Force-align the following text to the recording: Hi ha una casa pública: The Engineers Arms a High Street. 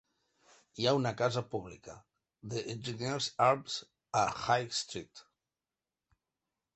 Hi 0.77 0.85
ha 0.87 0.93
una 0.99 1.09
casa 1.17 1.41
pública: 1.49 1.97
The 2.53 2.63
Engineers 2.73 3.27
Arms 3.49 3.75
a 4.23 4.23
High 4.31 4.73
Street. 4.81 5.23